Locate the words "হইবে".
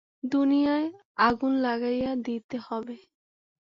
2.59-2.97